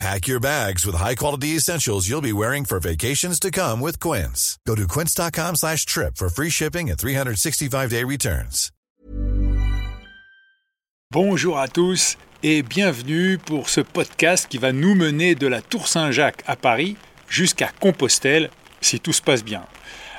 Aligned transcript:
Pack 0.00 0.26
your 0.26 0.40
bags 0.40 0.84
with 0.84 0.96
high-quality 0.96 1.56
essentials 1.56 2.08
you'll 2.08 2.20
be 2.20 2.32
wearing 2.32 2.64
for 2.64 2.80
vacations 2.80 3.38
to 3.40 3.50
come 3.50 3.80
with 3.80 4.00
Quince. 4.00 4.58
Go 4.66 4.74
to 4.74 4.86
quince.com 4.88 5.54
slash 5.56 5.86
trip 5.86 6.16
for 6.16 6.28
free 6.28 6.50
shipping 6.50 6.90
and 6.90 6.98
365-day 6.98 8.04
returns. 8.04 8.70
Bonjour 11.12 11.58
à 11.60 11.68
tous 11.68 12.16
et 12.42 12.62
bienvenue 12.62 13.38
pour 13.38 13.68
ce 13.68 13.80
podcast 13.80 14.48
qui 14.48 14.58
va 14.58 14.72
nous 14.72 14.96
mener 14.96 15.36
de 15.36 15.46
la 15.46 15.62
Tour 15.62 15.86
Saint-Jacques 15.86 16.42
à 16.46 16.56
Paris 16.56 16.96
jusqu'à 17.28 17.70
Compostelle, 17.80 18.50
si 18.80 18.98
tout 18.98 19.12
se 19.12 19.22
passe 19.22 19.44
bien. 19.44 19.64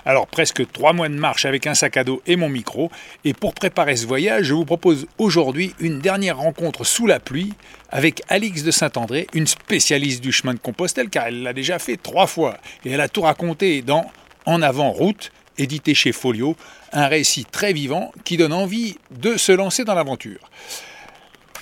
Alors 0.06 0.28
presque 0.28 0.72
trois 0.72 0.94
mois 0.94 1.10
de 1.10 1.16
marche 1.16 1.46
avec 1.46 1.66
un 1.66 1.74
sac 1.74 1.98
à 1.98 2.04
dos 2.04 2.22
et 2.28 2.36
mon 2.36 2.48
micro. 2.48 2.92
Et 3.24 3.34
pour 3.34 3.56
préparer 3.56 3.96
ce 3.96 4.06
voyage, 4.06 4.46
je 4.46 4.54
vous 4.54 4.66
propose 4.66 5.08
aujourd'hui 5.18 5.74
une 5.80 6.00
dernière 6.00 6.38
rencontre 6.38 6.84
sous 6.84 7.08
la 7.08 7.20
pluie 7.20 7.54
avec 7.90 8.22
Alix 8.30 8.64
de 8.64 8.70
Saint-André, 8.70 9.26
une 9.34 9.48
spécialiste 9.48 10.22
du 10.22 10.32
chemin 10.32 10.54
de 10.54 10.60
Compostelle 10.60 11.10
car 11.10 11.28
elle 11.28 11.42
l'a 11.42 11.54
déjà 11.54 11.80
fait 11.80 11.98
trois 11.98 12.28
fois. 12.28 12.58
Et 12.86 12.92
elle 12.92 13.02
a 13.02 13.10
tout 13.10 13.22
raconté 13.22 13.82
dans 13.82 14.06
En 14.46 14.62
avant 14.62 14.92
route, 14.92 15.32
édité 15.58 15.96
chez 15.96 16.12
Folio, 16.12 16.56
un 16.94 17.08
récit 17.08 17.46
très 17.46 17.74
vivant 17.74 18.12
qui 18.24 18.38
donne 18.38 18.54
envie 18.54 18.98
de 19.10 19.38
se 19.38 19.52
lancer 19.52 19.86
dans 19.86 19.96
l'aventure. 19.96 20.52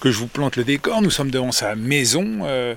Que 0.02 0.12
je 0.12 0.18
vous 0.18 0.28
plante 0.28 0.58
le 0.58 0.66
décor, 0.66 1.02
nous 1.02 1.10
sommes 1.10 1.32
devant 1.32 1.54
sa 1.54 1.76
maison, 1.76 2.40
euh, 2.44 2.76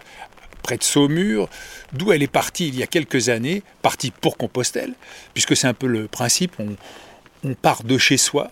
près 0.67 0.77
de 0.77 0.83
Saumur, 0.83 1.49
d'où 1.93 2.11
elle 2.11 2.25
est 2.25 2.27
partie 2.27 2.67
il 2.67 2.77
y 2.77 2.83
a 2.83 2.89
quelques 2.89 3.29
années, 3.29 3.63
partie 3.83 4.11
pour 4.11 4.37
Compostelle, 4.37 4.95
puisque 5.33 5.57
c'est 5.57 5.69
un 5.69 5.75
peu 5.75 5.87
le 5.87 6.09
principe, 6.09 6.55
on, 6.59 7.55
part 7.63 7.85
de 7.85 7.97
chez 7.97 8.17
soi, 8.17 8.51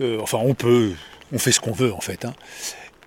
euh, 0.00 0.18
enfin 0.20 0.38
on 0.42 0.54
peut, 0.54 0.90
on 1.32 1.38
fait 1.38 1.52
ce 1.52 1.60
qu'on 1.60 1.70
veut 1.70 1.92
en 1.92 2.00
fait. 2.00 2.24
Hein. 2.24 2.34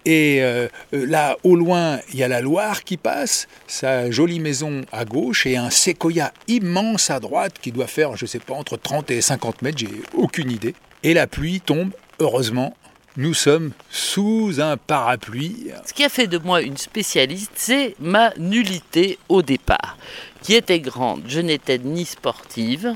Et 0.06 0.42
euh, 0.42 0.70
là, 0.94 1.36
au 1.44 1.58
loin, 1.58 2.00
il 2.14 2.20
y 2.20 2.24
a 2.24 2.30
la 2.30 2.40
Loire 2.40 2.86
qui 2.86 2.96
passe, 2.96 3.50
sa 3.68 4.10
jolie 4.10 4.40
maison 4.40 4.86
à 4.94 5.04
gauche, 5.04 5.46
et 5.46 5.58
un 5.58 5.70
séquoia 5.70 6.32
immense 6.48 7.10
à 7.10 7.20
droite 7.20 7.56
qui 7.62 7.74
doit 7.74 7.88
faire, 7.88 8.16
je 8.16 8.24
ne 8.24 8.30
sais 8.30 8.40
pas, 8.40 8.54
entre 8.54 8.78
30 8.78 9.12
et 9.12 9.20
50 9.20 9.64
mètres, 9.64 9.80
j'ai 9.80 9.90
aucune 10.14 10.50
idée. 10.50 10.76
Et 11.04 11.14
la 11.14 11.28
pluie 11.28 11.60
tombe, 11.60 11.92
heureusement, 12.20 12.78
nous 13.18 13.34
sommes 13.34 13.72
sous 13.90 14.60
un 14.60 14.78
parapluie. 14.78 15.68
Ce 15.86 15.94
qui 15.94 16.04
a 16.04 16.10
fait 16.10 16.28
de 16.28 16.38
moi 16.38 16.62
une 16.62 16.78
spécialiste, 16.78 17.52
c'est 17.56 17.96
ma 18.00 18.34
nullité 18.38 19.18
au 19.30 19.42
départ, 19.42 19.98
qui 20.42 20.54
était 20.54 20.80
grande. 20.80 21.24
Je 21.28 21.40
n'étais 21.40 21.78
ni 21.78 22.06
sportive, 22.06 22.96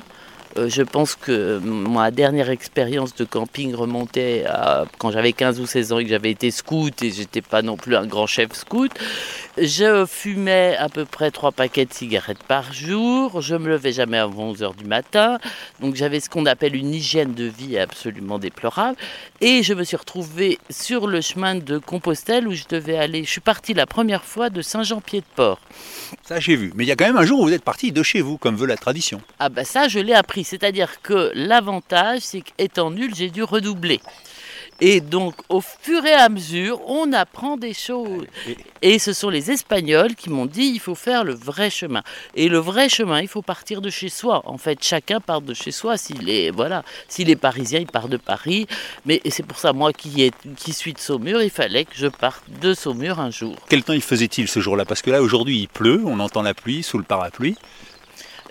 je 0.55 0.81
pense 0.81 1.15
que 1.15 1.59
ma 1.59 2.11
dernière 2.11 2.49
expérience 2.49 3.15
de 3.15 3.23
camping 3.23 3.73
remontait 3.75 4.45
à 4.47 4.85
quand 4.97 5.11
j'avais 5.11 5.33
15 5.33 5.59
ou 5.59 5.65
16 5.65 5.93
ans 5.93 5.99
et 5.99 6.03
que 6.03 6.09
j'avais 6.09 6.31
été 6.31 6.51
scout 6.51 7.01
et 7.03 7.11
j'étais 7.11 7.41
pas 7.41 7.61
non 7.61 7.77
plus 7.77 7.95
un 7.95 8.05
grand 8.05 8.27
chef 8.27 8.53
scout. 8.53 8.91
Je 9.57 10.05
fumais 10.05 10.75
à 10.77 10.89
peu 10.89 11.05
près 11.05 11.31
3 11.31 11.51
paquets 11.51 11.85
de 11.85 11.93
cigarettes 11.93 12.43
par 12.43 12.73
jour. 12.73 13.41
Je 13.41 13.55
me 13.55 13.69
levais 13.69 13.91
jamais 13.91 14.17
avant 14.17 14.49
11 14.49 14.61
h 14.61 14.75
du 14.75 14.85
matin. 14.85 15.37
Donc 15.81 15.95
j'avais 15.95 16.19
ce 16.19 16.29
qu'on 16.29 16.45
appelle 16.45 16.75
une 16.75 16.93
hygiène 16.93 17.33
de 17.33 17.45
vie 17.45 17.77
absolument 17.77 18.39
déplorable. 18.39 18.97
Et 19.41 19.63
je 19.63 19.73
me 19.73 19.83
suis 19.83 19.97
retrouvée 19.97 20.59
sur 20.69 21.07
le 21.07 21.21
chemin 21.21 21.55
de 21.55 21.77
Compostelle 21.77 22.47
où 22.47 22.53
je 22.53 22.63
devais 22.69 22.97
aller. 22.97 23.23
Je 23.23 23.29
suis 23.29 23.41
partie 23.41 23.73
la 23.73 23.85
première 23.85 24.23
fois 24.23 24.49
de 24.49 24.61
Saint-Jean-Pied-de-Port. 24.61 25.59
Ça 26.23 26.39
j'ai 26.39 26.55
vu. 26.55 26.71
Mais 26.75 26.85
il 26.85 26.87
y 26.87 26.91
a 26.91 26.95
quand 26.95 27.05
même 27.05 27.17
un 27.17 27.25
jour 27.25 27.41
où 27.41 27.43
vous 27.43 27.53
êtes 27.53 27.63
parti 27.63 27.91
de 27.91 28.01
chez 28.01 28.21
vous, 28.21 28.37
comme 28.37 28.55
veut 28.55 28.67
la 28.67 28.77
tradition. 28.77 29.21
Ah 29.39 29.49
bah 29.49 29.63
ça 29.63 29.87
je 29.87 29.99
l'ai 29.99 30.13
appris 30.13 30.38
c'est-à-dire 30.43 31.01
que 31.01 31.31
l'avantage, 31.33 32.21
c'est 32.21 32.41
qu'étant 32.41 32.91
nul, 32.91 33.13
j'ai 33.15 33.29
dû 33.29 33.43
redoubler. 33.43 33.99
Et 34.81 35.01
donc, 35.01 35.35
au 35.49 35.61
fur 35.61 36.05
et 36.05 36.13
à 36.13 36.29
mesure, 36.29 36.79
on 36.89 37.11
apprend 37.11 37.57
des 37.57 37.73
choses. 37.73 38.25
Et 38.81 38.97
ce 38.97 39.11
sont 39.11 39.29
les 39.29 39.51
Espagnols 39.51 40.15
qui 40.15 40.29
m'ont 40.29 40.45
dit 40.45 40.71
il 40.73 40.79
faut 40.79 40.95
faire 40.95 41.25
le 41.25 41.33
vrai 41.33 41.69
chemin. 41.69 42.01
Et 42.35 42.47
le 42.47 42.59
vrai 42.59 42.87
chemin, 42.87 43.19
il 43.21 43.27
faut 43.27 43.41
partir 43.41 43.81
de 43.81 43.89
chez 43.89 44.07
soi. 44.07 44.41
En 44.45 44.57
fait, 44.57 44.81
chacun 44.81 45.19
part 45.19 45.41
de 45.41 45.53
chez 45.53 45.71
soi. 45.71 45.97
S'il 45.97 46.29
est 46.29 46.49
voilà, 46.51 46.83
s'il 47.09 47.29
est 47.29 47.35
parisien, 47.35 47.79
il 47.79 47.87
part 47.87 48.07
de 48.07 48.15
Paris. 48.15 48.67
Mais 49.05 49.21
c'est 49.29 49.45
pour 49.45 49.59
ça, 49.59 49.73
moi 49.73 49.91
qui, 49.91 50.23
est, 50.23 50.33
qui 50.55 50.71
suis 50.71 50.93
de 50.93 50.99
Saumur, 50.99 51.41
il 51.41 51.49
fallait 51.49 51.83
que 51.83 51.95
je 51.95 52.07
parte 52.07 52.43
de 52.61 52.73
Saumur 52.73 53.19
un 53.19 53.31
jour. 53.31 53.55
Quel 53.67 53.83
temps 53.83 53.93
il 53.93 54.01
faisait-il 54.01 54.47
ce 54.47 54.61
jour-là? 54.61 54.85
Parce 54.85 55.01
que 55.01 55.11
là, 55.11 55.21
aujourd'hui, 55.21 55.59
il 55.59 55.67
pleut, 55.67 56.01
on 56.05 56.21
entend 56.21 56.41
la 56.41 56.53
pluie 56.53 56.83
sous 56.83 56.97
le 56.97 57.03
parapluie. 57.03 57.57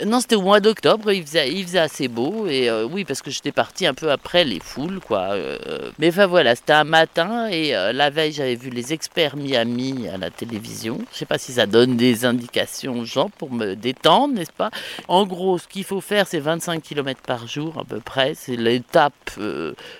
Non, 0.05 0.21
c'était 0.21 0.35
au 0.35 0.41
mois 0.41 0.61
d'octobre, 0.61 1.11
il 1.11 1.25
faisait, 1.25 1.77
assez 1.77 2.07
beau, 2.07 2.47
et 2.47 2.69
euh, 2.69 2.87
oui, 2.89 3.03
parce 3.03 3.21
que 3.21 3.29
j'étais 3.29 3.51
parti 3.51 3.85
un 3.85 3.93
peu 3.93 4.11
après 4.11 4.45
les 4.45 4.61
foules, 4.61 5.01
quoi. 5.01 5.33
Euh, 5.33 5.91
mais 5.99 6.07
enfin 6.07 6.25
voilà, 6.25 6.55
c'était 6.55 6.71
un 6.71 6.85
matin, 6.85 7.49
et 7.49 7.75
euh, 7.75 7.91
la 7.91 8.09
veille, 8.09 8.31
j'avais 8.31 8.55
vu 8.55 8.69
les 8.69 8.93
experts 8.93 9.35
Miami 9.35 10.07
à 10.07 10.17
la 10.17 10.29
télévision. 10.29 10.99
Je 11.11 11.17
sais 11.17 11.25
pas 11.25 11.37
si 11.37 11.51
ça 11.51 11.65
donne 11.65 11.97
des 11.97 12.23
indications 12.23 12.99
aux 12.99 13.05
gens 13.05 13.29
pour 13.29 13.51
me 13.51 13.75
détendre, 13.75 14.35
n'est-ce 14.35 14.53
pas? 14.53 14.71
En 15.09 15.25
gros, 15.25 15.57
ce 15.57 15.67
qu'il 15.67 15.83
faut 15.83 15.99
faire, 15.99 16.27
c'est 16.27 16.39
25 16.39 16.81
km 16.81 17.19
par 17.21 17.45
jour, 17.45 17.77
à 17.77 17.83
peu 17.83 17.99
près. 17.99 18.35
C'est 18.35 18.55
l'étape 18.55 19.13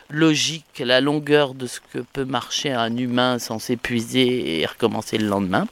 logique, 0.09 0.79
la 0.79 1.01
longueur 1.01 1.53
de 1.53 1.67
ce 1.67 1.81
que 1.81 1.99
peut 1.99 2.25
marcher 2.25 2.71
un 2.71 2.95
humain 2.95 3.38
sans 3.38 3.59
s'épuiser 3.59 4.61
et 4.61 4.65
recommencer 4.65 5.17
le 5.17 5.27
lendemain. 5.27 5.67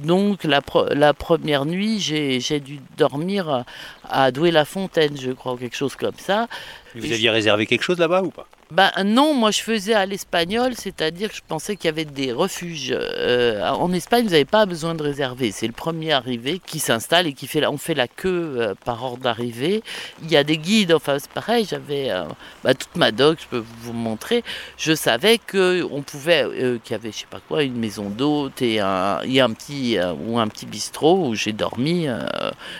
Donc, 0.00 0.44
la 0.44 1.14
première 1.14 1.64
nuit, 1.64 2.00
j'ai 2.00 2.60
dû 2.60 2.80
dormir 2.98 3.61
à 4.08 4.30
Douai-la-Fontaine, 4.30 5.18
je 5.20 5.30
crois, 5.32 5.56
quelque 5.56 5.76
chose 5.76 5.96
comme 5.96 6.16
ça. 6.18 6.48
Vous 6.94 7.12
aviez 7.12 7.30
réservé 7.30 7.66
quelque 7.66 7.82
chose 7.82 7.98
là-bas 7.98 8.22
ou 8.22 8.30
pas? 8.30 8.46
Ben 8.72 8.90
non, 9.04 9.34
moi 9.34 9.50
je 9.50 9.60
faisais 9.60 9.92
à 9.92 10.06
l'espagnol, 10.06 10.72
c'est-à-dire 10.74 11.28
que 11.28 11.36
je 11.36 11.42
pensais 11.46 11.76
qu'il 11.76 11.88
y 11.88 11.88
avait 11.90 12.06
des 12.06 12.32
refuges. 12.32 12.88
Euh, 12.90 13.68
en 13.68 13.92
Espagne, 13.92 14.24
vous 14.24 14.30
n'avez 14.30 14.46
pas 14.46 14.64
besoin 14.64 14.94
de 14.94 15.02
réserver. 15.02 15.52
C'est 15.52 15.66
le 15.66 15.74
premier 15.74 16.12
arrivé 16.12 16.58
qui 16.58 16.78
s'installe 16.78 17.26
et 17.26 17.34
qui 17.34 17.46
fait 17.46 17.60
la, 17.60 17.70
on 17.70 17.76
fait 17.76 17.92
la 17.92 18.08
queue 18.08 18.54
euh, 18.56 18.74
par 18.86 19.04
ordre 19.04 19.24
d'arrivée. 19.24 19.82
Il 20.22 20.30
y 20.30 20.38
a 20.38 20.42
des 20.42 20.56
guides, 20.56 20.94
enfin 20.94 21.18
c'est 21.18 21.30
pareil, 21.30 21.66
j'avais 21.68 22.10
euh, 22.10 22.24
bah, 22.64 22.72
toute 22.72 22.96
ma 22.96 23.12
doc, 23.12 23.40
je 23.42 23.46
peux 23.46 23.62
vous 23.82 23.92
montrer. 23.92 24.42
Je 24.78 24.94
savais 24.94 25.36
qu'on 25.36 26.02
pouvait, 26.02 26.46
qu'il 26.82 26.92
y 26.92 26.94
avait 26.94 27.12
je 27.12 27.18
sais 27.18 27.26
pas 27.28 27.40
quoi, 27.46 27.64
une 27.64 27.76
maison 27.76 28.08
d'hôte 28.08 28.62
et 28.62 28.80
un, 28.80 29.18
un 29.18 29.52
petit, 29.52 29.98
ou 30.26 30.38
un 30.38 30.48
petit 30.48 30.64
bistrot 30.64 31.28
où 31.28 31.34
j'ai 31.34 31.52
dormi 31.52 32.06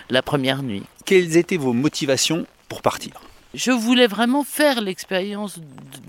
la 0.09 0.21
première 0.23 0.63
nuit. 0.63 0.81
Quelles 1.05 1.37
étaient 1.37 1.57
vos 1.57 1.73
motivations 1.73 2.47
pour 2.67 2.81
partir? 2.81 3.11
Je 3.53 3.71
voulais 3.71 4.07
vraiment 4.07 4.43
faire 4.43 4.81
l'expérience 4.81 5.59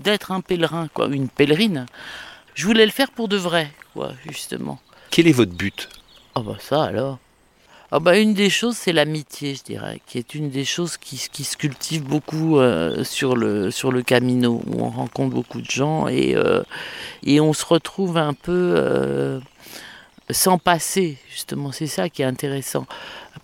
d'être 0.03 0.31
un 0.31 0.41
pèlerin, 0.41 0.87
quoi, 0.93 1.07
une 1.07 1.29
pèlerine. 1.29 1.85
Je 2.53 2.65
voulais 2.65 2.85
le 2.85 2.91
faire 2.91 3.11
pour 3.11 3.27
de 3.27 3.37
vrai, 3.37 3.71
quoi, 3.93 4.13
justement. 4.27 4.79
Quel 5.11 5.27
est 5.27 5.33
votre 5.33 5.53
but? 5.53 5.89
Ah 6.35 6.41
bah 6.41 6.57
ça 6.59 6.83
alors. 6.83 7.19
Ah 7.91 7.99
bah 7.99 8.17
une 8.17 8.33
des 8.33 8.49
choses, 8.49 8.75
c'est 8.75 8.91
l'amitié, 8.91 9.55
je 9.55 9.63
dirais, 9.63 10.01
qui 10.07 10.17
est 10.17 10.33
une 10.33 10.49
des 10.49 10.65
choses 10.65 10.97
qui, 10.97 11.29
qui 11.31 11.43
se 11.43 11.55
cultive 11.55 12.03
beaucoup 12.03 12.57
euh, 12.59 13.03
sur, 13.03 13.35
le, 13.35 13.71
sur 13.71 13.91
le 13.91 14.01
Camino, 14.01 14.61
où 14.65 14.83
on 14.83 14.89
rencontre 14.89 15.35
beaucoup 15.35 15.61
de 15.61 15.69
gens 15.69 16.07
et, 16.07 16.35
euh, 16.35 16.63
et 17.23 17.39
on 17.39 17.53
se 17.53 17.63
retrouve 17.63 18.17
un 18.17 18.33
peu 18.33 18.73
euh, 18.75 19.39
sans 20.29 20.57
passer, 20.57 21.17
justement. 21.29 21.71
C'est 21.71 21.87
ça 21.87 22.09
qui 22.09 22.21
est 22.21 22.25
intéressant 22.25 22.85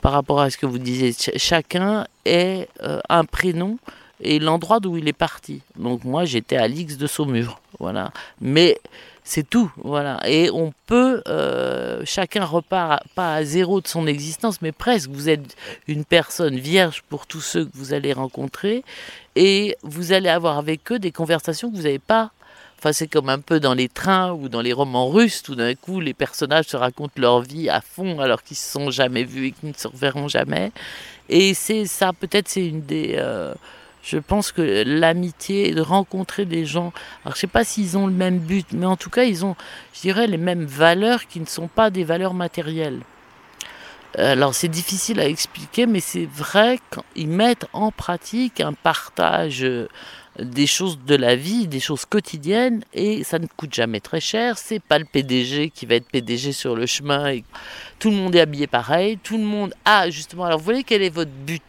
par 0.02 0.14
rapport 0.14 0.40
à 0.42 0.50
ce 0.50 0.58
que 0.58 0.66
vous 0.66 0.80
disiez. 0.80 1.14
chacun 1.38 2.06
est 2.26 2.68
euh, 2.82 3.00
un 3.10 3.26
prénom 3.26 3.78
et 4.22 4.40
l'endroit 4.40 4.80
d'où 4.80 4.98
il 4.98 5.08
est 5.08 5.14
parti. 5.14 5.62
Donc 5.78 6.04
moi, 6.04 6.26
j'étais 6.26 6.58
à 6.58 6.68
l'X 6.68 6.98
de 6.98 7.08
Saumur, 7.08 7.60
voilà. 7.80 8.12
Mais 8.40 8.80
c'est 9.24 9.48
tout, 9.48 9.72
voilà. 9.78 10.20
Et 10.28 10.50
on 10.52 10.74
peut, 10.88 11.22
euh, 11.28 12.02
chacun 12.06 12.46
repart 12.46 13.04
pas 13.16 13.36
à 13.36 13.44
zéro 13.44 13.82
de 13.82 13.88
son 13.88 14.08
existence, 14.08 14.62
mais 14.62 14.72
presque. 14.72 15.10
Vous 15.10 15.30
êtes 15.30 15.56
une 15.88 16.06
personne 16.06 16.58
vierge 16.58 17.04
pour 17.10 17.28
tous 17.28 17.42
ceux 17.42 17.66
que 17.66 17.72
vous 17.76 17.94
allez 17.94 18.14
rencontrer, 18.14 18.84
et 19.36 19.76
vous 19.84 20.14
allez 20.14 20.30
avoir 20.30 20.58
avec 20.58 20.92
eux 20.92 21.00
des 21.00 21.12
conversations 21.12 21.70
que 21.72 21.76
vous 21.76 21.84
n'avez 21.84 22.00
pas 22.00 22.32
Enfin, 22.82 22.94
c'est 22.94 23.08
comme 23.08 23.30
un 23.30 23.38
peu 23.38 23.60
dans 23.60 23.76
les 23.76 23.88
trains 23.88 24.32
ou 24.32 24.50
dans 24.50 24.62
les 24.62 24.74
romans 24.74 25.08
russes, 25.08 25.44
tout 25.44 25.54
d'un 25.54 25.76
coup, 25.76 26.00
les 26.00 26.16
personnages 26.16 26.66
se 26.66 26.76
racontent 26.76 27.14
leur 27.16 27.42
vie 27.42 27.70
à 27.70 27.80
fond 27.80 28.20
alors 28.20 28.42
qu'ils 28.42 28.58
se 28.58 28.72
sont 28.72 28.90
jamais 28.90 29.24
vus 29.24 29.46
et 29.46 29.52
qu'ils 29.52 29.70
ne 29.70 29.76
se 29.76 29.88
reverront 29.88 30.28
jamais. 30.28 30.72
Et 31.30 31.54
c'est 31.54 31.86
ça, 31.86 32.12
peut-être, 32.12 32.50
c'est 32.50 32.66
une 32.66 32.82
des. 32.82 33.18
Euh, 33.20 33.54
je 34.02 34.18
pense 34.18 34.52
que 34.52 34.84
l'amitié, 34.84 35.76
de 35.76 35.82
rencontrer 35.82 36.46
des 36.46 36.66
gens. 36.66 36.92
Alors, 37.24 37.36
je 37.36 37.42
sais 37.42 37.46
pas 37.46 37.64
s'ils 37.64 38.00
ont 38.00 38.08
le 38.08 38.14
même 38.14 38.40
but, 38.40 38.66
mais 38.72 38.88
en 38.88 38.98
tout 38.98 39.12
cas, 39.12 39.26
ils 39.26 39.46
ont, 39.46 39.56
je 39.94 40.02
dirais, 40.02 40.26
les 40.26 40.38
mêmes 40.38 40.66
valeurs 40.66 41.28
qui 41.28 41.40
ne 41.40 41.46
sont 41.46 41.68
pas 41.68 41.92
des 41.92 42.04
valeurs 42.04 42.34
matérielles. 42.34 43.02
Alors 44.18 44.54
c'est 44.54 44.68
difficile 44.68 45.22
à 45.22 45.26
expliquer, 45.26 45.86
mais 45.86 46.02
c'est 46.02 46.26
vrai 46.26 46.80
qu'ils 47.16 47.30
mettent 47.30 47.68
en 47.72 47.92
pratique 47.92 48.60
un 48.60 48.74
partage, 48.74 49.66
des 50.40 50.68
choses 50.68 51.00
de 51.06 51.16
la 51.16 51.36
vie, 51.36 51.68
des 51.68 51.80
choses 51.80 52.06
quotidiennes, 52.06 52.84
et 52.94 53.24
ça 53.24 53.40
ne 53.40 53.48
coûte 53.48 53.74
jamais 53.74 54.00
très 54.00 54.22
cher. 54.22 54.58
C'est 54.58 54.80
pas 54.80 54.98
le 54.98 55.06
PDG 55.06 55.70
qui 55.70 55.86
va 55.86 55.96
être 55.96 56.08
PDG 56.08 56.54
sur 56.54 56.76
le 56.76 56.86
chemin. 56.86 57.30
Et 57.32 57.44
tout 58.00 58.10
le 58.10 58.16
monde 58.16 58.36
est 58.36 58.40
habillé 58.40 58.68
pareil. 58.68 59.18
Tout 59.22 59.38
le 59.38 59.44
monde 59.44 59.74
a 59.86 60.10
justement. 60.10 60.46
Alors, 60.46 60.60
vous 60.60 60.66
voyez 60.66 60.84
quel 60.84 61.02
est 61.02 61.10
votre 61.10 61.32
but? 61.32 61.64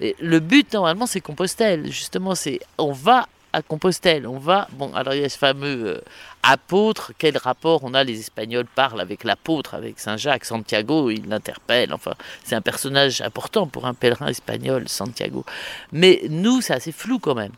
Le 0.00 0.38
but 0.38 0.72
normalement, 0.72 1.06
c'est 1.06 1.20
Compostelle. 1.20 1.90
Justement, 1.90 2.34
c'est 2.34 2.60
on 2.78 2.92
va 2.92 3.28
à 3.52 3.62
Compostelle. 3.62 4.26
On 4.26 4.38
va. 4.38 4.68
Bon, 4.72 4.92
alors 4.94 5.14
il 5.14 5.22
y 5.22 5.24
a 5.24 5.28
ce 5.28 5.38
fameux 5.38 5.86
euh, 5.86 6.00
apôtre. 6.42 7.12
Quel 7.18 7.36
rapport 7.36 7.82
on 7.82 7.94
a 7.94 8.04
Les 8.04 8.20
Espagnols 8.20 8.66
parlent 8.66 9.00
avec 9.00 9.24
l'apôtre, 9.24 9.74
avec 9.74 9.98
Saint 9.98 10.16
Jacques, 10.16 10.44
Santiago. 10.44 11.10
Ils 11.10 11.28
l'interpellent. 11.28 11.92
Enfin, 11.92 12.14
c'est 12.44 12.54
un 12.54 12.60
personnage 12.60 13.20
important 13.22 13.66
pour 13.66 13.86
un 13.86 13.94
pèlerin 13.94 14.28
espagnol, 14.28 14.88
Santiago. 14.88 15.44
Mais 15.92 16.22
nous, 16.30 16.60
c'est 16.60 16.74
assez 16.74 16.92
flou 16.92 17.18
quand 17.18 17.34
même 17.34 17.52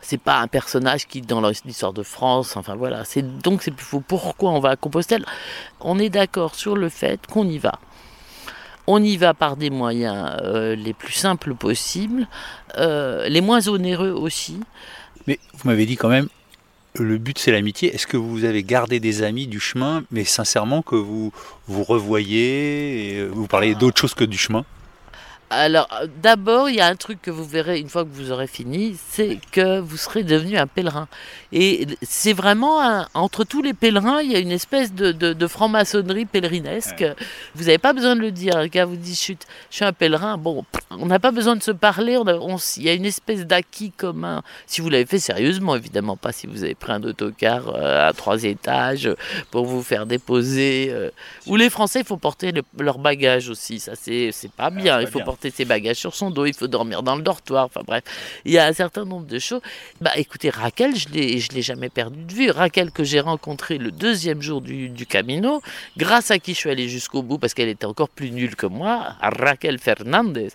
c'est 0.00 0.20
pas 0.20 0.38
un 0.38 0.46
personnage 0.46 1.06
qui 1.06 1.20
dans 1.20 1.40
l'histoire 1.64 1.92
de 1.92 2.02
France, 2.02 2.56
enfin 2.56 2.76
voilà, 2.76 3.04
c'est 3.04 3.22
donc 3.42 3.62
c'est 3.62 3.70
plus 3.70 3.84
faux. 3.84 4.02
Pourquoi 4.06 4.50
on 4.50 4.60
va 4.60 4.70
à 4.70 4.76
Compostelle? 4.76 5.24
On 5.80 5.98
est 5.98 6.08
d'accord 6.08 6.54
sur 6.54 6.76
le 6.76 6.88
fait 6.88 7.26
qu'on 7.26 7.46
y 7.46 7.58
va. 7.58 7.78
On 8.86 9.02
y 9.02 9.16
va 9.16 9.34
par 9.34 9.56
des 9.56 9.68
moyens 9.68 10.36
euh, 10.42 10.74
les 10.74 10.94
plus 10.94 11.12
simples 11.12 11.54
possibles, 11.54 12.26
euh, 12.78 13.28
les 13.28 13.42
moins 13.42 13.68
onéreux 13.68 14.12
aussi. 14.12 14.60
Mais 15.26 15.38
vous 15.52 15.68
m'avez 15.68 15.84
dit 15.84 15.96
quand 15.96 16.08
même, 16.08 16.28
le 16.94 17.18
but 17.18 17.38
c'est 17.38 17.52
l'amitié. 17.52 17.94
Est-ce 17.94 18.06
que 18.06 18.16
vous 18.16 18.44
avez 18.44 18.62
gardé 18.62 18.98
des 19.00 19.22
amis 19.22 19.46
du 19.46 19.60
chemin, 19.60 20.04
mais 20.10 20.24
sincèrement 20.24 20.80
que 20.80 20.96
vous 20.96 21.32
vous 21.66 21.84
revoyez 21.84 23.18
et 23.18 23.26
vous 23.26 23.46
parlez 23.46 23.74
d'autre 23.74 24.00
chose 24.00 24.14
que 24.14 24.24
du 24.24 24.38
chemin? 24.38 24.64
Alors, 25.50 25.88
d'abord, 26.22 26.68
il 26.68 26.76
y 26.76 26.80
a 26.80 26.86
un 26.86 26.96
truc 26.96 27.22
que 27.22 27.30
vous 27.30 27.44
verrez 27.44 27.78
une 27.78 27.88
fois 27.88 28.04
que 28.04 28.10
vous 28.10 28.30
aurez 28.30 28.46
fini, 28.46 28.96
c'est 29.08 29.38
que 29.50 29.78
vous 29.78 29.96
serez 29.96 30.22
devenu 30.22 30.58
un 30.58 30.66
pèlerin. 30.66 31.08
Et 31.52 31.86
c'est 32.02 32.34
vraiment, 32.34 33.06
entre 33.14 33.44
tous 33.44 33.62
les 33.62 33.72
pèlerins, 33.72 34.20
il 34.20 34.30
y 34.30 34.36
a 34.36 34.40
une 34.40 34.52
espèce 34.52 34.92
de, 34.92 35.46
franc-maçonnerie 35.46 36.26
pèlerinesque. 36.26 37.04
Vous 37.54 37.64
n'avez 37.64 37.78
pas 37.78 37.94
besoin 37.94 38.14
de 38.14 38.20
le 38.20 38.30
dire. 38.30 38.60
Le 38.60 38.66
gars 38.66 38.84
vous 38.84 38.96
dit, 38.96 39.14
je 39.14 39.34
suis 39.70 39.84
un 39.84 39.92
pèlerin. 39.94 40.36
Bon, 40.36 40.66
on 40.90 41.06
n'a 41.06 41.18
pas 41.18 41.30
besoin 41.30 41.56
de 41.56 41.62
se 41.62 41.70
parler. 41.70 42.18
il 42.76 42.82
y 42.82 42.88
a 42.90 42.92
une 42.92 43.06
espèce 43.06 43.46
d'acquis 43.46 43.90
commun. 43.90 44.42
Si 44.66 44.82
vous 44.82 44.90
l'avez 44.90 45.06
fait 45.06 45.18
sérieusement, 45.18 45.76
évidemment, 45.76 46.16
pas 46.16 46.32
si 46.32 46.46
vous 46.46 46.64
avez 46.64 46.74
pris 46.74 46.92
un 46.92 47.02
autocar 47.02 47.68
euh, 47.68 48.08
à 48.08 48.12
trois 48.12 48.44
étages 48.44 49.10
pour 49.50 49.64
vous 49.64 49.82
faire 49.82 50.04
déposer. 50.04 50.88
Euh. 50.90 51.10
Ou 51.46 51.56
les 51.56 51.70
Français, 51.70 52.00
il 52.00 52.06
faut 52.06 52.18
porter 52.18 52.52
leur 52.78 52.98
bagage 52.98 53.48
aussi. 53.48 53.80
Ça, 53.80 53.92
c'est 53.96 54.32
pas 54.56 54.66
ah, 54.66 54.70
bien. 54.70 55.00
il 55.00 55.06
faut 55.06 55.20
ses 55.42 55.64
bagages 55.64 55.96
sur 55.96 56.14
son 56.14 56.30
dos, 56.30 56.46
il 56.46 56.54
faut 56.54 56.66
dormir 56.66 57.02
dans 57.02 57.16
le 57.16 57.22
dortoir, 57.22 57.66
enfin 57.66 57.82
bref, 57.86 58.02
il 58.44 58.52
y 58.52 58.58
a 58.58 58.66
un 58.66 58.72
certain 58.72 59.04
nombre 59.04 59.26
de 59.26 59.38
choses. 59.38 59.60
Bah 60.00 60.12
écoutez, 60.16 60.50
Raquel, 60.50 60.96
je 60.96 61.08
l'ai, 61.08 61.40
l'ai 61.54 61.62
jamais 61.62 61.88
perdu 61.88 62.24
de 62.24 62.32
vue. 62.32 62.50
Raquel 62.50 62.90
que 62.90 63.04
j'ai 63.04 63.20
rencontré 63.20 63.78
le 63.78 63.90
deuxième 63.90 64.42
jour 64.42 64.60
du, 64.60 64.88
du 64.88 65.06
Camino, 65.06 65.62
grâce 65.96 66.30
à 66.30 66.38
qui 66.38 66.54
je 66.54 66.58
suis 66.58 66.70
allé 66.70 66.88
jusqu'au 66.88 67.22
bout 67.22 67.38
parce 67.38 67.54
qu'elle 67.54 67.68
était 67.68 67.86
encore 67.86 68.08
plus 68.08 68.30
nulle 68.30 68.56
que 68.56 68.66
moi, 68.66 69.14
Raquel 69.20 69.78
Fernandez. 69.78 70.48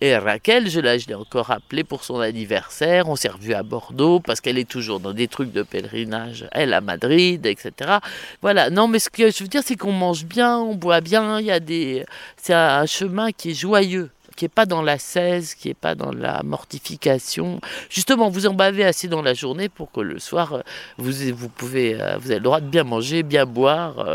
Et 0.00 0.16
Raquel, 0.16 0.68
je 0.68 0.80
l'ai, 0.80 0.98
je 0.98 1.08
l'ai 1.08 1.14
encore 1.14 1.50
appelée 1.50 1.84
pour 1.84 2.04
son 2.04 2.20
anniversaire, 2.20 3.08
on 3.08 3.16
s'est 3.16 3.28
revu 3.28 3.54
à 3.54 3.62
Bordeaux 3.62 4.20
parce 4.20 4.40
qu'elle 4.40 4.58
est 4.58 4.68
toujours 4.68 5.00
dans 5.00 5.12
des 5.12 5.28
trucs 5.28 5.52
de 5.52 5.62
pèlerinage, 5.62 6.48
elle 6.52 6.74
à 6.74 6.80
Madrid, 6.80 7.44
etc. 7.46 7.98
Voilà, 8.42 8.70
non 8.70 8.88
mais 8.88 8.98
ce 8.98 9.10
que 9.10 9.30
je 9.30 9.42
veux 9.42 9.48
dire 9.48 9.62
c'est 9.64 9.76
qu'on 9.76 9.92
mange 9.92 10.24
bien, 10.24 10.58
on 10.58 10.74
boit 10.74 11.00
bien, 11.00 11.40
il 11.40 11.46
y 11.46 11.50
a 11.50 11.60
des... 11.60 12.04
C'est 12.36 12.54
un 12.54 12.86
chemin 12.86 13.32
qui 13.32 13.50
est 13.50 13.54
joyeux 13.54 14.10
qui 14.36 14.44
n'est 14.44 14.50
pas 14.50 14.66
dans 14.66 14.82
la 14.82 14.98
cesse, 14.98 15.54
qui 15.54 15.68
n'est 15.68 15.74
pas 15.74 15.94
dans 15.94 16.12
la 16.12 16.42
mortification. 16.42 17.60
Justement, 17.90 18.28
vous 18.28 18.46
en 18.46 18.54
bavez 18.54 18.84
assez 18.84 19.08
dans 19.08 19.22
la 19.22 19.34
journée 19.34 19.68
pour 19.68 19.90
que 19.90 20.00
le 20.00 20.18
soir, 20.18 20.52
euh, 20.52 20.60
vous, 20.98 21.12
vous, 21.34 21.48
pouvez, 21.48 22.00
euh, 22.00 22.18
vous 22.18 22.30
avez 22.30 22.38
le 22.38 22.44
droit 22.44 22.60
de 22.60 22.68
bien 22.68 22.84
manger, 22.84 23.22
bien 23.22 23.46
boire, 23.46 24.06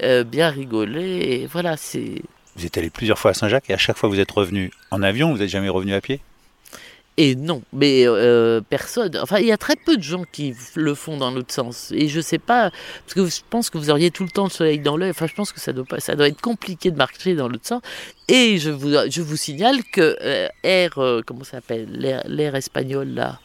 euh, 0.00 0.24
bien 0.24 0.48
rigoler. 0.48 1.46
Voilà, 1.50 1.76
c'est. 1.76 2.22
Vous 2.56 2.64
êtes 2.64 2.78
allé 2.78 2.90
plusieurs 2.90 3.18
fois 3.18 3.32
à 3.32 3.34
Saint-Jacques 3.34 3.68
et 3.70 3.74
à 3.74 3.78
chaque 3.78 3.96
fois 3.96 4.08
vous 4.08 4.18
êtes 4.18 4.30
revenu 4.30 4.72
en 4.90 5.02
avion, 5.02 5.30
vous 5.30 5.38
n'êtes 5.38 5.48
jamais 5.48 5.68
revenu 5.68 5.94
à 5.94 6.00
pied? 6.00 6.20
Et 7.20 7.34
non, 7.34 7.62
mais 7.72 8.04
euh, 8.06 8.60
personne. 8.60 9.18
Enfin, 9.20 9.40
il 9.40 9.46
y 9.46 9.52
a 9.52 9.56
très 9.56 9.74
peu 9.74 9.96
de 9.96 10.02
gens 10.02 10.22
qui 10.30 10.54
le 10.76 10.94
font 10.94 11.16
dans 11.16 11.32
l'autre 11.32 11.52
sens. 11.52 11.90
Et 11.90 12.06
je 12.06 12.20
sais 12.20 12.38
pas, 12.38 12.70
parce 12.70 13.14
que 13.14 13.26
je 13.26 13.40
pense 13.50 13.70
que 13.70 13.76
vous 13.76 13.90
auriez 13.90 14.12
tout 14.12 14.22
le 14.22 14.30
temps 14.30 14.44
le 14.44 14.50
soleil 14.50 14.78
dans 14.78 14.96
l'œil. 14.96 15.10
Enfin, 15.10 15.26
je 15.26 15.34
pense 15.34 15.50
que 15.50 15.58
ça 15.58 15.72
doit 15.72 15.84
pas, 15.84 15.98
ça 15.98 16.14
doit 16.14 16.28
être 16.28 16.40
compliqué 16.40 16.92
de 16.92 16.96
marcher 16.96 17.34
dans 17.34 17.48
l'autre 17.48 17.66
sens. 17.66 17.82
Et 18.28 18.58
je 18.58 18.70
vous, 18.70 18.92
je 19.10 19.20
vous 19.20 19.36
signale 19.36 19.82
que 19.92 20.16
euh, 20.22 20.46
Air, 20.62 20.98
euh, 20.98 21.20
comment 21.26 21.42
ça 21.42 21.56
s'appelle, 21.56 21.88
l'air 21.90 22.54
espagnol 22.54 23.08
là. 23.08 23.40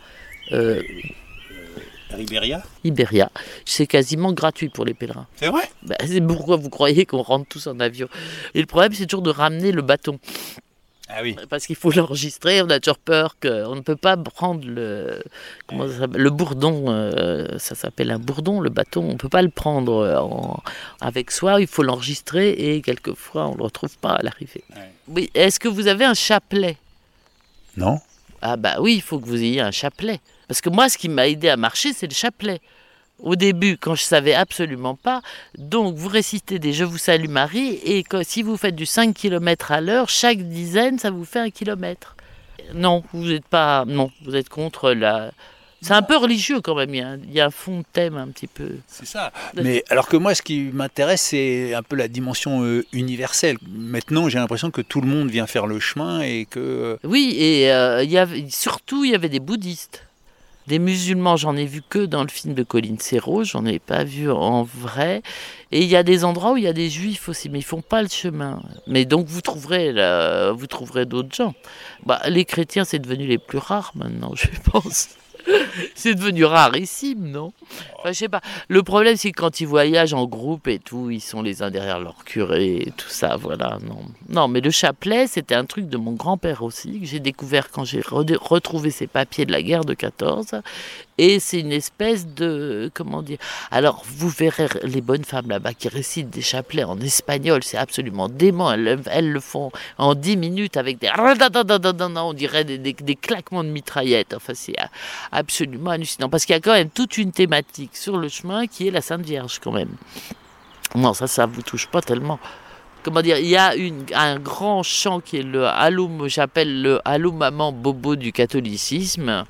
Iberia 2.16 2.62
Iberia. 2.84 3.32
C'est 3.66 3.88
quasiment 3.88 4.34
gratuit 4.34 4.70
pour 4.70 4.86
les 4.86 4.94
pèlerins. 4.94 5.26
C'est 5.36 5.48
vrai? 5.48 5.64
Ben, 5.82 5.96
C'est 6.06 6.22
pourquoi 6.22 6.58
vous 6.58 6.70
croyez 6.70 7.08
qu'on 7.08 7.24
rentre 7.24 7.48
tous 7.50 7.66
en 7.66 7.80
avion. 7.80 8.08
Et 8.54 8.60
le 8.60 8.68
problème, 8.68 8.94
c'est 8.94 9.08
toujours 9.08 9.24
de 9.24 9.32
ramener 9.32 9.72
le 9.72 9.82
bâton. 9.82 10.20
Ah 11.16 11.22
oui. 11.22 11.36
Parce 11.50 11.68
qu'il 11.68 11.76
faut 11.76 11.92
l'enregistrer, 11.96 12.62
on 12.62 12.70
a 12.70 12.80
toujours 12.80 12.98
peur 12.98 13.38
qu'on 13.40 13.76
ne 13.76 13.82
peut 13.82 13.96
pas 13.96 14.18
prendre 14.18 14.68
le, 14.68 15.22
comment 15.68 15.88
ça 15.88 16.08
le 16.12 16.30
bourdon, 16.30 16.86
euh, 16.88 17.60
ça 17.60 17.76
s'appelle 17.76 18.12
un 18.12 18.20
bourdon, 18.20 18.60
le 18.60 18.70
bâton, 18.70 19.04
on 19.04 19.14
ne 19.14 19.18
peut 19.18 19.30
pas 19.30 19.42
le 19.42 19.50
prendre 19.50 19.94
euh, 19.94 20.26
avec 21.02 21.32
soi, 21.32 21.62
il 21.62 21.68
faut 21.68 21.84
l'enregistrer 21.84 22.52
et 22.52 22.82
quelquefois 22.82 23.48
on 23.48 23.54
ne 23.54 23.58
le 23.58 23.64
retrouve 23.64 23.98
pas 23.98 24.14
à 24.14 24.24
l'arrivée. 24.24 24.64
Oui, 25.08 25.30
est-ce 25.34 25.60
que 25.60 25.68
vous 25.68 25.88
avez 25.88 26.06
un 26.06 26.14
chapelet? 26.16 26.78
Non. 27.78 28.00
Ah 28.42 28.58
bah 28.58 28.76
oui, 28.80 28.96
il 28.96 29.02
faut 29.02 29.20
que 29.20 29.26
vous 29.26 29.42
ayez 29.42 29.62
un 29.62 29.72
chapelet. 29.72 30.20
Parce 30.48 30.62
que 30.62 30.70
moi, 30.70 30.90
ce 30.90 30.98
qui 30.98 31.10
m'a 31.10 31.28
aidé 31.28 31.50
à 31.50 31.58
marcher, 31.58 31.94
c'est 31.94 32.08
le 32.08 32.14
chapelet 32.14 32.60
au 33.20 33.36
début 33.36 33.78
quand 33.78 33.96
je 33.96 34.04
savais 34.04 34.34
absolument 34.34 34.96
pas. 34.96 35.22
Donc 35.58 35.96
vous 35.96 36.10
récitez 36.10 36.60
des 36.60 36.74
Je 36.74 36.84
vous 36.84 36.98
salue 36.98 37.30
Marie 37.30 37.80
et 37.84 38.04
que, 38.04 38.24
si 38.24 38.44
vous 38.44 38.58
faites 38.58 38.76
du 38.76 38.86
5 38.86 39.14
km 39.14 39.72
à 39.72 39.82
l'heure, 39.82 40.10
chaque 40.10 40.40
dizaine 40.40 41.00
ça 41.00 41.12
vous 41.12 41.26
fait 41.26 41.40
un 41.40 41.50
kilomètre. 41.50 42.16
Non, 42.74 43.04
vous 43.14 43.26
n'êtes 43.26 43.46
pas. 43.46 43.86
Non, 43.86 44.12
vous 44.24 44.36
êtes 44.36 44.50
contre 44.50 44.92
la. 44.92 45.32
C'est 45.82 45.94
un 45.94 46.02
peu 46.02 46.16
religieux 46.16 46.62
quand 46.62 46.76
même, 46.76 46.96
il 46.96 47.34
y, 47.34 47.42
a, 47.42 47.46
un 47.46 47.50
fond 47.50 47.80
de 47.80 47.86
thème 47.92 48.16
un 48.16 48.30
petit 48.30 48.48
peu. 48.48 48.78
C'est 48.88 49.06
ça. 49.06 49.34
Mais 49.54 49.84
alors 49.90 50.08
que 50.08 50.16
moi, 50.16 50.34
ce 50.34 50.42
qui 50.42 50.70
m'intéresse, 50.72 51.22
c'est 51.22 51.74
un 51.74 51.84
peu 51.84 51.98
la 51.98 52.08
dimension 52.08 52.64
euh, 52.64 52.86
universelle. 52.94 53.58
Maintenant, 53.68 54.30
j'ai 54.30 54.40
l'impression 54.40 54.72
que 54.72 54.80
tout 54.80 55.02
le 55.02 55.08
monde 55.08 55.30
vient 55.30 55.46
faire 55.46 55.68
le 55.68 55.82
chemin 55.82 56.22
et 56.22 56.46
que... 56.50 56.98
Oui, 57.04 57.36
et 57.38 57.70
euh, 57.70 58.02
il 58.02 58.10
y 58.10 58.18
avait, 58.18 58.46
surtout, 58.50 59.04
il 59.04 59.12
y 59.12 59.16
avait 59.16 59.28
des 59.28 59.42
bouddhistes. 59.42 60.06
Des 60.68 60.80
musulmans, 60.80 61.36
j'en 61.36 61.56
ai 61.56 61.66
vu 61.66 61.82
que 61.88 62.06
dans 62.06 62.24
le 62.24 62.30
film 62.30 62.54
de 62.54 62.64
Colin 62.64 62.96
Serrault, 63.00 63.44
j'en 63.44 63.66
ai 63.66 63.80
pas 63.80 64.04
vu 64.04 64.32
en 64.32 64.64
vrai. 64.64 65.22
Et 65.72 65.82
il 65.82 65.90
y 65.90 65.96
a 65.96 66.04
des 66.04 66.24
endroits 66.24 66.54
où 66.54 66.58
il 66.58 66.64
y 66.64 66.68
a 66.68 66.74
des 66.74 66.90
juifs 66.90 67.28
aussi, 67.30 67.50
mais 67.50 67.60
ils 67.60 67.64
font 67.64 67.82
pas 67.82 68.02
le 68.02 68.08
chemin. 68.08 68.62
Mais 68.88 69.06
donc 69.06 69.28
vous 69.28 69.42
trouverez, 69.42 69.92
vous 70.54 70.68
trouverez 70.68 71.06
d'autres 71.06 71.36
gens. 71.36 71.54
Bah, 72.06 72.22
les 72.28 72.46
chrétiens, 72.46 72.86
c'est 72.86 73.00
devenu 73.00 73.26
les 73.26 73.38
plus 73.38 73.58
rares 73.58 73.92
maintenant, 73.96 74.32
je 74.36 74.48
pense. 74.72 75.10
c'est 75.96 76.16
devenu 76.16 76.46
rarissime, 76.46 77.30
non? 77.30 77.54
Je 78.06 78.14
sais 78.14 78.30
pas. 78.30 78.42
Le 78.68 78.84
problème, 78.84 79.16
c'est 79.16 79.32
que 79.32 79.40
quand 79.40 79.62
ils 79.62 79.68
voyagent 79.68 80.14
en 80.14 80.26
groupe 80.26 80.68
et 80.68 80.80
tout, 80.80 81.10
ils 81.10 81.22
sont 81.22 81.42
les 81.42 81.62
uns 81.62 81.72
derrière 81.72 82.00
leur 82.00 82.24
curé 82.26 82.76
et 82.76 82.92
tout 82.96 83.10
ça, 83.10 83.38
voilà. 83.38 83.78
Non, 83.88 84.00
non 84.30 84.48
mais 84.48 84.62
le 84.62 84.72
chapelet, 84.72 85.28
c'était 85.28 85.56
un 85.56 85.66
truc 85.66 85.88
de 85.88 85.98
mon 85.98 86.14
grand-père 86.14 86.64
aussi, 86.64 87.00
que 87.00 87.06
j'ai 87.06 87.20
découvert 87.20 87.72
quand 87.72 87.86
j'ai 87.86 88.02
retrouvé 88.02 88.92
ses 88.92 89.08
papiers 89.08 89.46
de 89.46 89.52
la 89.52 89.62
guerre 89.62 89.86
de 89.86 89.94
14. 89.94 90.62
Et 91.20 91.40
c'est 91.40 91.60
une 91.60 91.72
espèce 91.72 92.26
de. 92.26 92.90
Comment 92.94 93.22
dire? 93.22 93.38
Alors, 93.70 94.04
vous 94.06 94.30
verrez 94.30 94.68
les 94.82 95.02
bonnes 95.02 95.24
femmes 95.24 95.50
là-bas 95.50 95.74
qui 95.74 95.88
récitent 95.88 96.32
des 96.32 96.42
chapelets 96.42 96.84
en 96.84 97.00
espagnol, 97.00 97.64
c'est 97.64 97.78
absolument 97.78 98.30
dément. 98.30 98.74
Elles, 98.74 99.32
le 99.32 99.40
font 99.40 99.72
en 100.00 100.16
10 100.16 100.38
minutes 100.38 100.76
avec 100.76 100.98
des. 100.98 101.10
On 101.16 102.34
dirait 102.34 102.64
des, 102.64 103.16
claquements 103.16 103.64
de 103.64 103.70
mitraillettes. 103.70 104.34
Enfin, 104.34 104.54
c'est 104.56 104.76
absolument 105.34 105.92
hallucinant. 105.92 106.30
Parce 106.30 106.46
qu'il 106.46 106.54
y 106.54 106.58
a 106.58 106.62
quand 106.62 106.74
même 106.74 106.90
toute 106.90 107.18
une 107.18 107.32
thématique 107.32 107.96
sur 107.96 108.18
le 108.18 108.30
chemin 108.30 108.68
qui 108.68 108.88
est 108.88 108.92
la 108.92 109.02
Sainte 109.02 109.26
Vierge, 109.26 109.60
quand 109.62 109.72
même. 109.72 109.96
Non, 110.96 111.14
ça, 111.14 111.28
ça 111.28 111.46
vous 111.46 111.62
touche 111.62 111.88
pas 111.88 112.02
tellement 112.02 112.40
comment 113.04 113.22
dire, 113.22 113.38
il 113.38 113.48
y 113.48 113.58
a 113.58 113.74
un 114.16 114.40
grand 114.40 114.82
chant 114.82 115.20
qui 115.20 115.38
est 115.38 115.44
le 115.44 115.68
Allô, 115.68 116.10
j'appelle 116.28 116.82
le 116.82 117.00
Allô 117.06 117.32
Maman 117.32 117.72
Bobo 117.74 118.16
du 118.16 118.32
catholicisme, 118.32 119.44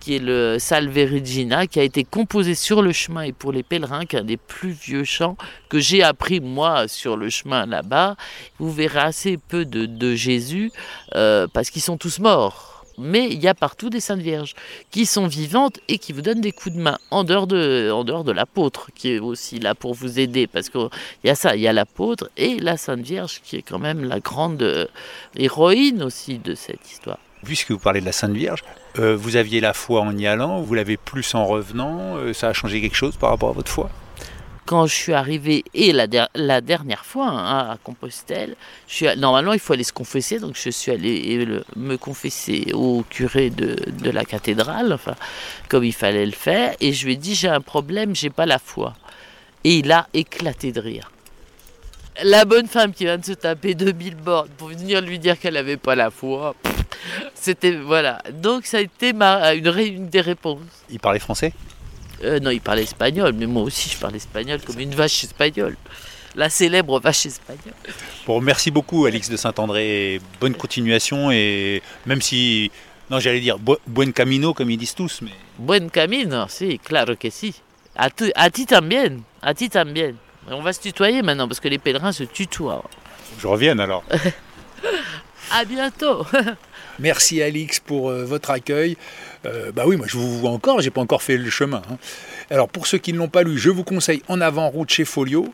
qui 0.00 0.16
est 0.16 0.20
le 0.20 0.58
Salve 0.58 0.94
Regina, 0.94 1.66
qui 1.66 1.80
a 1.80 1.82
été 1.82 2.04
composé 2.04 2.54
sur 2.54 2.82
le 2.82 2.92
chemin 2.92 3.22
et 3.22 3.32
pour 3.32 3.52
les 3.52 3.62
pèlerins, 3.62 4.06
qui 4.06 4.16
est 4.16 4.20
un 4.20 4.24
des 4.24 4.36
plus 4.36 4.70
vieux 4.70 5.04
chants 5.04 5.36
que 5.68 5.80
j'ai 5.80 6.02
appris 6.02 6.40
moi 6.40 6.88
sur 6.88 7.16
le 7.16 7.30
chemin 7.30 7.66
là-bas. 7.66 8.16
Vous 8.58 8.70
verrez 8.70 9.00
assez 9.00 9.38
peu 9.38 9.64
de, 9.64 10.14
Jésus 10.14 10.70
euh, 11.14 11.46
parce 11.52 11.70
qu'ils 11.70 11.82
sont 11.82 11.96
tous 11.96 12.20
morts. 12.20 12.73
Mais 12.98 13.26
il 13.26 13.40
y 13.42 13.48
a 13.48 13.54
partout 13.54 13.90
des 13.90 14.00
Saintes 14.00 14.20
Vierges 14.20 14.54
qui 14.90 15.06
sont 15.06 15.26
vivantes 15.26 15.80
et 15.88 15.98
qui 15.98 16.12
vous 16.12 16.22
donnent 16.22 16.40
des 16.40 16.52
coups 16.52 16.74
de 16.74 16.80
main 16.80 16.98
en 17.10 17.24
dehors 17.24 17.46
de, 17.46 18.32
l'apôtre 18.32 18.90
qui 18.94 19.12
est 19.12 19.18
aussi 19.18 19.58
là 19.58 19.74
pour 19.74 19.94
vous 19.94 20.18
aider 20.18 20.46
parce 20.46 20.68
qu'il 20.68 20.88
y 21.24 21.30
a 21.30 21.34
ça, 21.34 21.56
il 21.56 21.62
y 21.62 21.68
a 21.68 21.72
l'apôtre 21.72 22.30
et 22.36 22.58
la 22.58 22.76
Sainte 22.76 23.00
Vierge 23.00 23.40
qui 23.42 23.56
est 23.56 23.62
quand 23.62 23.78
même 23.78 24.04
la 24.04 24.20
grande 24.20 24.62
euh, 24.62 24.86
héroïne 25.36 26.02
aussi 26.02 26.38
de 26.38 26.54
cette 26.54 26.90
histoire. 26.90 27.18
Puisque 27.44 27.70
vous 27.72 27.78
parlez 27.78 28.00
de 28.00 28.06
la 28.06 28.12
Sainte 28.12 28.32
Vierge, 28.32 28.64
euh, 28.98 29.16
vous 29.16 29.36
aviez 29.36 29.60
la 29.60 29.74
foi 29.74 30.00
en 30.00 30.16
y 30.16 30.26
allant, 30.26 30.60
vous 30.60 30.74
l'avez 30.74 30.96
plus 30.96 31.34
en 31.34 31.44
revenant, 31.46 32.16
euh, 32.16 32.32
ça 32.32 32.48
a 32.48 32.52
changé 32.52 32.80
quelque 32.80 32.96
chose 32.96 33.16
par 33.16 33.30
rapport 33.30 33.50
à 33.50 33.52
votre 33.52 33.70
foi? 33.70 33.90
Quand 34.66 34.86
je 34.86 34.94
suis 34.94 35.12
arrivé, 35.12 35.64
et 35.74 35.92
la, 35.92 36.06
dernière 36.60 37.04
fois 37.04 37.28
hein, 37.28 37.70
à 37.72 37.78
Compostelle, 37.82 38.56
normalement 39.16 39.52
il 39.52 39.58
faut 39.58 39.74
aller 39.74 39.84
se 39.84 39.92
confesser, 39.92 40.38
donc 40.38 40.56
je 40.56 40.70
suis 40.70 40.90
allé 40.90 41.46
me 41.76 41.96
confesser 41.96 42.70
au 42.72 43.04
curé 43.08 43.50
de, 43.50 43.76
la 44.10 44.24
cathédrale, 44.24 44.96
comme 45.68 45.84
il 45.84 45.92
fallait 45.92 46.26
le 46.26 46.32
faire, 46.32 46.74
et 46.80 46.92
je 46.92 47.06
lui 47.06 47.12
ai 47.14 47.16
dit 47.16 47.34
j'ai 47.34 47.48
un 47.48 47.60
problème, 47.60 48.14
j'ai 48.14 48.30
pas 48.30 48.46
la 48.46 48.58
foi. 48.58 48.94
Et 49.64 49.78
il 49.78 49.92
a 49.92 50.08
éclaté 50.12 50.72
de 50.72 50.80
rire 50.80 51.10
la 52.22 52.44
bonne 52.44 52.68
femme 52.68 52.92
qui 52.92 53.04
vient 53.04 53.18
de 53.18 53.24
se 53.24 53.32
taper 53.32 53.74
2000 53.74 54.14
bornes 54.16 54.48
pour 54.56 54.68
venir 54.68 55.00
lui 55.00 55.18
dire 55.18 55.38
qu'elle 55.38 55.54
n'avait 55.54 55.76
pas 55.76 55.94
la 55.94 56.10
foi. 56.10 56.54
C'était 57.34 57.72
voilà. 57.72 58.22
Donc 58.32 58.66
ça 58.66 58.78
a 58.78 58.80
été 58.80 59.10
une, 59.10 60.08
des 60.08 60.20
réponses. 60.20 60.60
Il 60.90 61.00
parlait 61.00 61.18
français? 61.18 61.52
Euh, 62.24 62.40
Non, 62.40 62.50
il 62.50 62.60
parlait 62.60 62.82
espagnol, 62.82 63.32
mais 63.36 63.46
moi 63.46 63.62
aussi 63.62 63.90
je 63.90 63.98
parle 63.98 64.16
espagnol 64.16 64.60
comme 64.60 64.80
une 64.80 64.94
vache 64.94 65.24
espagnole. 65.24 65.76
La 66.34 66.50
célèbre 66.50 66.98
vache 66.98 67.26
espagnole. 67.26 67.74
Bon, 68.26 68.40
merci 68.40 68.70
beaucoup 68.70 69.06
Alix 69.06 69.30
de 69.30 69.36
Saint-André. 69.36 70.20
Bonne 70.40 70.54
continuation 70.54 71.30
et 71.30 71.80
même 72.06 72.20
si 72.20 72.70
non, 73.10 73.20
j'allais 73.20 73.40
dire 73.40 73.58
buen 73.58 74.12
camino 74.12 74.54
comme 74.54 74.70
ils 74.70 74.78
disent 74.78 74.94
tous, 74.94 75.20
mais. 75.22 75.30
Buen 75.58 75.90
camino, 75.90 76.46
si, 76.48 76.78
claro 76.78 77.16
que 77.16 77.30
si. 77.30 77.54
A, 77.96 78.08
a 78.34 78.50
ti 78.50 78.66
también, 78.66 79.22
a 79.42 79.54
ti 79.54 79.68
también. 79.68 80.16
On 80.50 80.62
va 80.62 80.72
se 80.72 80.80
tutoyer 80.80 81.22
maintenant 81.22 81.46
parce 81.46 81.60
que 81.60 81.68
les 81.68 81.78
pèlerins 81.78 82.12
se 82.12 82.24
tutoient. 82.24 82.82
Je 83.38 83.46
revienne 83.46 83.80
alors. 83.80 84.04
à 85.54 85.64
bientôt. 85.64 86.26
Merci 86.98 87.40
Alix 87.40 87.78
pour 87.78 88.10
euh, 88.10 88.24
votre 88.24 88.50
accueil. 88.50 88.96
Euh, 89.46 89.70
bah 89.70 89.84
oui, 89.86 89.96
moi 89.96 90.06
je 90.08 90.16
vous 90.16 90.40
vois 90.40 90.50
encore, 90.50 90.80
j'ai 90.80 90.90
pas 90.90 91.00
encore 91.00 91.22
fait 91.22 91.36
le 91.36 91.48
chemin. 91.48 91.82
Hein. 91.90 91.96
Alors 92.50 92.68
pour 92.68 92.88
ceux 92.88 92.98
qui 92.98 93.12
ne 93.12 93.18
l'ont 93.18 93.28
pas 93.28 93.44
lu, 93.44 93.56
je 93.56 93.70
vous 93.70 93.84
conseille 93.84 94.22
En 94.28 94.40
avant 94.40 94.68
route 94.68 94.90
chez 94.90 95.04
Folio 95.04 95.52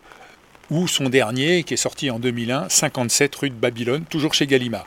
ou 0.71 0.88
son 0.88 1.11
dernier 1.11 1.64
qui 1.64 1.75
est 1.75 1.78
sorti 1.78 2.11
en 2.11 2.19
2001, 2.19 2.69
57 2.71 3.35
rue 3.37 3.50
de 3.50 3.54
Babylone, 3.54 4.04
toujours 4.09 4.33
chez 4.33 4.47
Gallimard. 4.47 4.87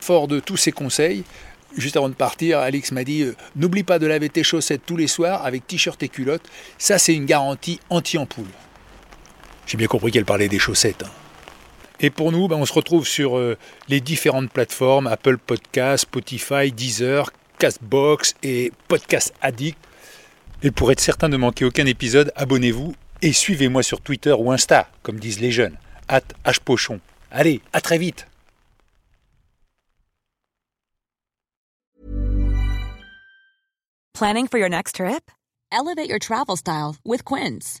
Fort 0.00 0.26
de 0.26 0.40
tous 0.40 0.56
ces 0.56 0.72
conseils, 0.72 1.22
juste 1.76 1.96
avant 1.96 2.08
de 2.08 2.14
partir, 2.14 2.58
Alix 2.58 2.90
m'a 2.90 3.04
dit 3.04 3.22
euh, 3.22 3.36
n'oublie 3.54 3.84
pas 3.84 4.00
de 4.00 4.06
laver 4.06 4.28
tes 4.28 4.42
chaussettes 4.42 4.82
tous 4.84 4.96
les 4.96 5.06
soirs 5.06 5.44
avec 5.44 5.68
t-shirt 5.68 6.02
et 6.02 6.08
culotte. 6.08 6.42
Ça 6.78 6.98
c'est 6.98 7.14
une 7.14 7.26
garantie 7.26 7.78
anti-ampoule. 7.90 8.46
J'ai 9.66 9.76
bien 9.76 9.86
compris 9.86 10.10
qu'elle 10.10 10.24
parlait 10.24 10.48
des 10.48 10.58
chaussettes. 10.58 11.04
Hein. 11.04 11.27
Et 12.00 12.10
pour 12.10 12.32
nous, 12.32 12.48
ben, 12.48 12.56
on 12.56 12.64
se 12.64 12.72
retrouve 12.72 13.06
sur 13.06 13.36
euh, 13.36 13.56
les 13.88 14.00
différentes 14.00 14.50
plateformes 14.50 15.06
Apple 15.06 15.38
Podcast, 15.38 16.02
Spotify, 16.02 16.70
Deezer, 16.70 17.32
Castbox 17.58 18.34
et 18.42 18.72
Podcast 18.86 19.34
Addict. 19.40 19.78
Et 20.62 20.70
pour 20.70 20.92
être 20.92 21.00
certain 21.00 21.28
de 21.28 21.36
manquer 21.36 21.64
aucun 21.64 21.86
épisode, 21.86 22.32
abonnez-vous 22.36 22.94
et 23.22 23.32
suivez-moi 23.32 23.82
sur 23.82 24.00
Twitter 24.00 24.32
ou 24.32 24.52
Insta, 24.52 24.88
comme 25.02 25.18
disent 25.18 25.40
les 25.40 25.50
jeunes, 25.50 25.76
at 26.08 26.22
hpochon. 26.44 27.00
Allez, 27.30 27.60
à 27.72 27.80
très 27.80 27.98
vite 27.98 28.26
Planning 34.14 34.48
for 34.48 34.58
your 34.58 34.68
next 34.68 34.96
trip? 34.96 35.30
Elevate 35.70 36.08
your 36.08 36.18
travel 36.18 36.56
style 36.56 36.96
with 37.04 37.24
Quince. 37.24 37.80